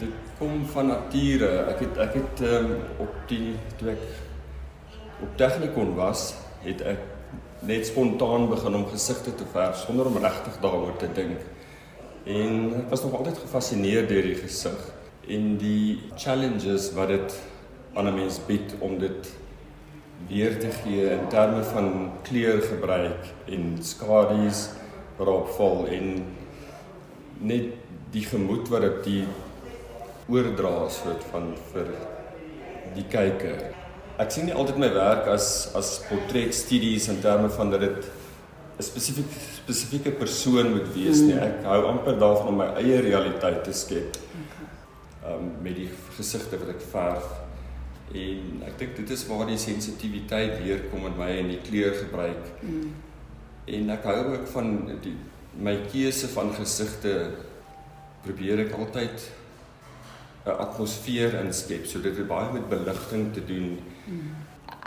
[0.00, 1.50] dit kom van nature.
[1.72, 4.04] Ek het ek het um, op die toe ek
[5.22, 7.00] op Technikon was, het ek
[7.66, 11.42] net spontaan begin om gesigte te verf sonder om regtig daaroor te dink.
[12.28, 14.78] En ek was nog altyd gefassineer deur die gesig
[15.28, 17.36] en die challenges wat dit
[17.94, 19.32] aan 'n mens bied om dit
[20.28, 24.68] weer te gee in terme van kleurgebruik en skadu's
[25.16, 26.24] waarop val en
[27.38, 27.74] net
[28.10, 29.24] die gemoed wat dit die
[30.28, 31.90] oordra soort van vir
[32.96, 33.68] die kyker.
[34.18, 38.08] Ek sien nie altyd my werk as as portretstudies in terme van dat dit
[38.78, 41.34] 'n spesifiek spesifieke persoon moet wees nie.
[41.34, 44.16] Ek hou amper daarvan om my eie realiteit te skep.
[45.24, 47.26] Ehm um, met die gesigte wat ek verf.
[48.14, 52.44] En ek dink dit is waar die sensitiwiteit weer kom in my en die kleurgebruik.
[52.62, 52.94] Mm.
[53.66, 54.70] En ek hou ook van
[55.02, 55.16] die
[55.58, 57.30] my keuse van gesigte
[58.22, 59.26] probeer ek altyd
[60.48, 61.86] 'n atmosfeer inskep.
[61.86, 63.78] So dit het baie met beligting te doen.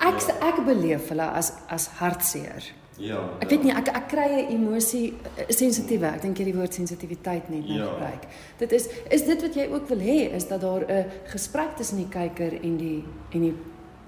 [0.00, 2.62] Ek ek beleef hulle as as hartseer.
[2.98, 3.18] Ja.
[3.40, 5.14] Ek weet nie ek ek kry 'n emosie
[5.48, 6.06] sensitiewe.
[6.06, 7.84] Ek dink jy die woord sensitiwiteit net nou Ja.
[7.92, 8.22] gebruik.
[8.58, 11.96] Dit is is dit wat jy ook wil hê is dat daar 'n gesprek tussen
[11.98, 13.54] die kyker en die en die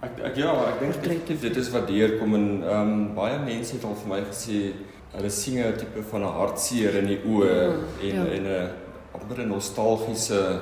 [0.01, 3.75] Ek ek ja, ek dink definitief dit is wat deurkom en ehm um, baie mense
[3.75, 4.73] het al vir my gesê
[5.17, 7.73] hulle sien 'n tipe van 'n hartseer in die oë
[8.03, 8.25] en ja.
[8.25, 8.71] en 'n
[9.13, 10.61] amper 'n nostalgiese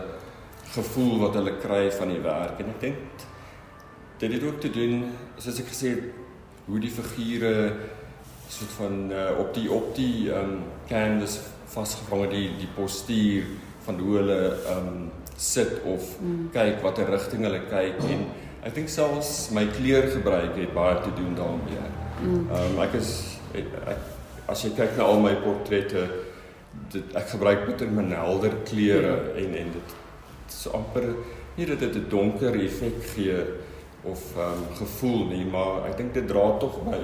[0.75, 3.27] gevoel wat hulle kry van die werk en ek dink
[4.19, 5.05] dit het ook te doen
[5.37, 6.25] soos ek gesê het
[6.67, 7.55] hoe die figure
[8.49, 11.39] soort van uh, op die op die um, canvas
[11.71, 13.47] vasgevang het die die postuur
[13.87, 14.41] van hoe hulle
[14.73, 16.51] um, sit of mm.
[16.55, 18.27] kyk watter rigting hulle kyk en
[18.67, 21.83] ek dink selfs my kleurgebruik het baie te doen daarmee.
[22.23, 23.11] Ehm um, ek is
[23.55, 26.07] ek, ek as jy kyk na al my portrette
[26.93, 29.95] dit ek gebruik bitter min helder kleure en en dit
[30.53, 31.15] so amper
[31.57, 33.45] nie dat dit 'n donker effek gee
[34.03, 37.01] of ehm um, gevoel nie, maar ek dink dit dra tog by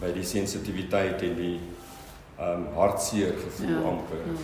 [0.00, 1.58] by die sensitiwiteit en die
[2.38, 4.22] ehm um, hartseer gevoel Ja, amper.
[4.26, 4.36] Ja.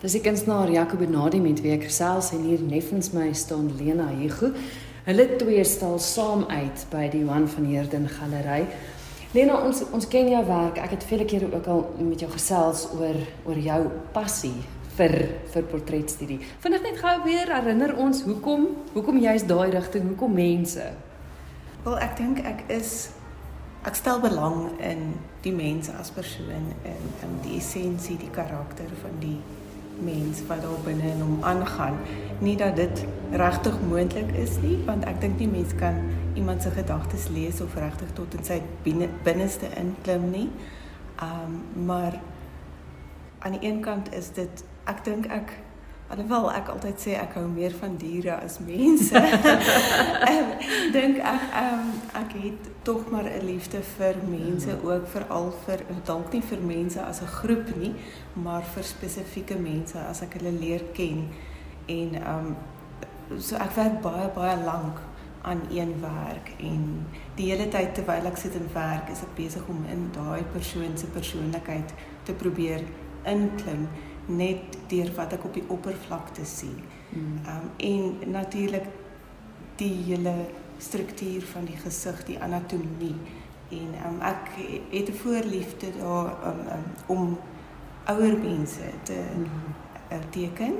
[0.00, 4.08] Dis die kunstenaar Jaco Benadi met wie ek gesels en hier neffens my staan Lena
[4.12, 4.52] Hugo.
[5.06, 8.66] Hulle twee stal saam uit by die Johan van Heerden Galery.
[9.32, 10.78] Lena, ons ons ken jou werk.
[10.78, 13.16] Ek het vele kere ook al met jou gesels oor
[13.46, 13.80] oor jou
[14.12, 14.54] passie
[14.96, 15.16] vir
[15.52, 16.38] vir portretstudie.
[16.64, 20.88] Vinnig net gou weer herinner ons hoekom hoekom jy's daai rigting, hoekom mense?
[21.84, 23.12] Wel, ek dink ek is
[23.86, 25.12] ek stel belang in
[25.44, 29.38] die mens as persoon en in die essensie, die karakter van die
[30.02, 31.94] mens wat daar binne in hom aangaan.
[32.42, 36.02] Nie dat dit regtig moontlik is nie, want ek dink nie mens kan
[36.36, 40.48] iemand se gedagtes lees of regtig tot in sy binne, binneste inklim nie.
[41.22, 42.18] Um maar
[43.38, 45.52] aan die een kant is dit ek dink ek
[46.08, 49.18] alhoewel ek altyd sê ek hou meer van diere as mense.
[50.36, 50.62] Ek
[50.94, 56.30] dink ek um, ek het tog maar 'n liefde vir mense ook veral vir dalk
[56.32, 57.94] nie vir mense as 'n groep nie,
[58.34, 61.26] maar vir spesifieke mense as ek hulle leer ken
[61.86, 62.56] en um
[63.38, 65.00] so ek werk baie baie lank
[65.42, 69.66] aan een werk en die hele tyd terwyl ek sit en werk is ek besig
[69.70, 71.94] om in daai persoon se persoonlikheid
[72.26, 72.82] te probeer
[73.26, 73.86] inklim
[74.26, 76.78] net deur wat ek op die oppervlakte sien.
[77.10, 77.40] Mm.
[77.46, 78.86] Um en natuurlik
[79.76, 80.34] die hele
[80.78, 83.16] struktuur van die gesig, die anatomie.
[83.70, 84.50] En um ek
[84.90, 87.38] het 'n voorliefde daar um, um om
[88.04, 89.44] ouer mense te Mm.
[90.12, 90.74] uh, teken.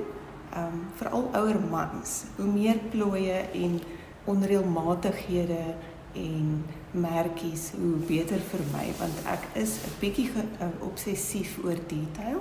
[0.57, 2.25] Um veral ouer mans.
[2.37, 3.81] Hoe meer plooie en
[4.25, 5.75] onreëlmatighede
[6.13, 12.41] en merkies, hoe beter vir my want ek is 'n bietjie uh, obsessief oor detail.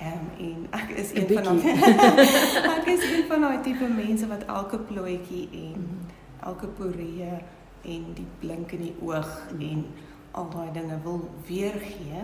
[0.00, 1.72] Um, en ek is een van daai
[2.78, 5.82] ek is een van daai tipe mense wat elke plooitjie en
[6.48, 7.32] elke poree
[7.84, 9.28] en die blink in die oog
[9.58, 9.82] en
[10.32, 12.22] al daai dinge wil weergee.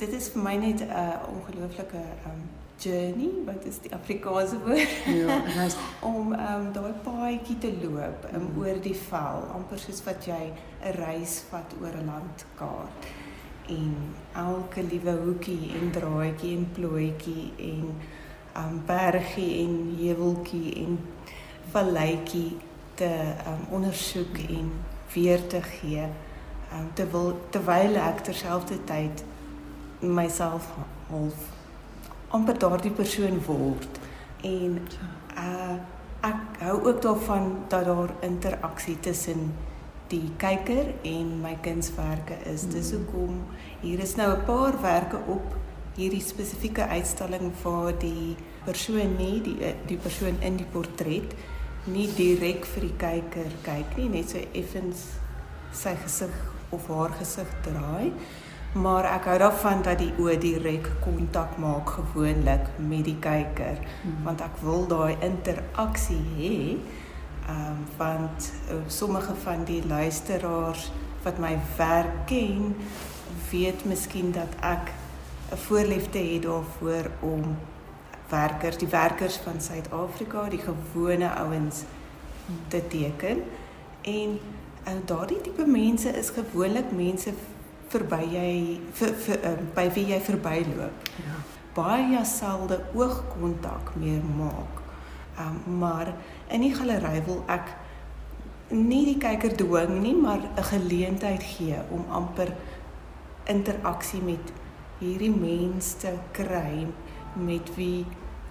[0.00, 2.00] Dit is vir my net 'n uh, ongelooflike
[2.30, 2.40] um
[2.78, 4.88] journey, wat is die Afrikaanse woord?
[5.06, 5.76] Ja, nice.
[6.14, 8.58] om um daai paadjie te loop um, Mhm.
[8.60, 10.52] oor die vel, amper soos wat jy
[10.84, 13.06] 'n reis vat oor 'n landkaart
[13.68, 13.94] en
[14.32, 17.84] elke liewe hoekie en draaitjie en plooitjie en
[18.62, 20.98] um bergie en heuweltjie en
[21.72, 22.56] valleitjie
[22.94, 23.10] te
[23.46, 24.72] um ondersoek en
[25.12, 26.08] weer te gee.
[26.72, 29.24] Um terwyl terwyl ek terselfdertyd
[30.00, 30.72] myself
[31.10, 31.46] half
[32.28, 34.02] amper daardie persoon word.
[34.42, 34.82] En
[35.36, 35.78] uh
[36.26, 39.52] ek hou ook daarvan dat daar interaksie tussen
[40.08, 42.66] die kyker en my kunswerke is.
[42.72, 43.44] Dis hoekom
[43.82, 45.54] hier is nou 'n paar werke op
[45.96, 51.34] hierdie spesifieke uitstalling waar die persoon nie die eh, die persoon in die portret
[51.86, 55.06] nie direk vir die kyker kyk nie, net so effens
[55.72, 56.34] sy gesig
[56.70, 58.12] of haar gesig draai.
[58.76, 64.18] Maar ek hou daarvan dat die oë direk kontak maak gewoonlik met die kyker, mm.
[64.26, 66.58] want ek wil daai interaksie hê.
[67.48, 70.90] Ehm um, want uh, sommige van die luisteraars
[71.22, 72.76] wat my werk ken,
[73.50, 74.92] weet miskien dat ek
[75.52, 77.56] 'n voorliefde het daarvoor om
[78.28, 81.82] werkers, die werkers van Suid-Afrika, die gewone ouens
[82.68, 83.42] te teken.
[84.00, 84.38] En
[84.86, 87.32] uh, daardie tipe mense is gewoonlik mense
[87.88, 91.08] verby jy vir, vir uh, by wie jy verbyloop.
[91.24, 91.38] Ja.
[91.74, 94.87] Baie selde oogkontak meer maak.
[95.38, 96.14] Um, maar
[96.48, 97.70] in die galery wil ek
[98.74, 102.52] nie die kyker dwing nie, maar 'n geleentheid gee om amper
[103.44, 104.52] interaksie met
[104.98, 106.86] hierdie mense te kry
[107.34, 108.06] met wie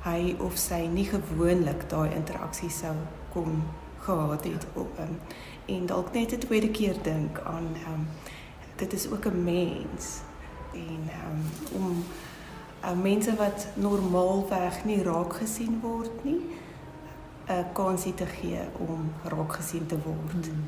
[0.06, 2.96] hy of sy nie gewoonlik daai interaksie sou
[3.34, 3.64] kon
[4.06, 5.18] gehad het op um,
[5.66, 8.08] en dalk net 'n tweede keer dink aan um,
[8.76, 10.22] dit is ook 'n mens
[10.74, 11.42] en um,
[11.82, 12.04] om
[12.84, 16.42] uh, mense wat normaalweg nie raak gesien word nie
[17.48, 20.32] 'n kansie te gee om raak gesien te word.
[20.32, 20.68] Hmm.